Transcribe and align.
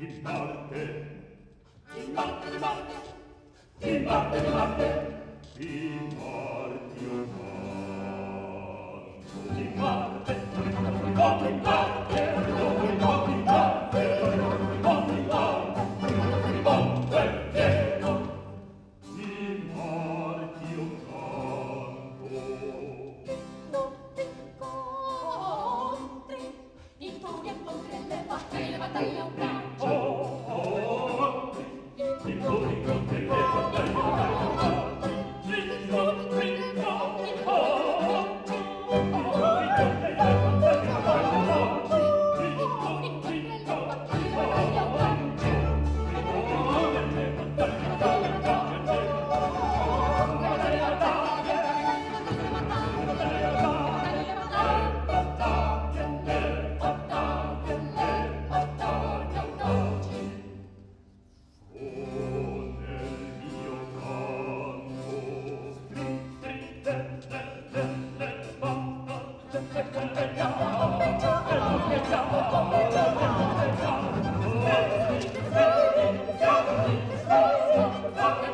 di 0.00 0.18
Marte. 0.22 1.08
Di 1.92 2.10
Marte, 2.14 2.50
di 2.50 2.58
Marte, 2.58 2.94
di 3.78 3.98
Marte, 3.98 4.40
di 4.40 4.48
Marte. 4.48 5.10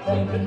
Oh, 0.09 0.47